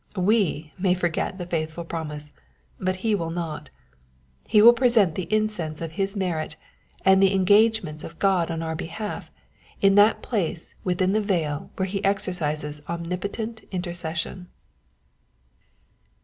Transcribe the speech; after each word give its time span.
We 0.17 0.73
may 0.79 0.95
forget 0.95 1.37
the 1.37 1.45
faithful 1.45 1.83
promise, 1.85 2.33
but 2.79 2.95
he 3.05 3.13
will 3.13 3.29
not: 3.29 3.69
he 4.47 4.59
will 4.59 4.73
present 4.73 5.13
the 5.13 5.31
incense 5.31 5.79
of 5.79 5.91
his 5.91 6.15
merit, 6.17 6.55
and 7.05 7.21
the 7.21 7.31
engagements 7.35 8.03
of 8.03 8.17
God 8.17 8.49
on 8.49 8.63
our 8.63 8.73
behalf, 8.75 9.29
in 9.79 9.93
that 9.93 10.23
place 10.23 10.73
within 10.83 11.13
the 11.13 11.21
veil 11.21 11.69
where 11.75 11.85
he 11.85 12.03
exercises 12.03 12.81
omnipotent 12.89 13.61
intercession. 13.69 14.47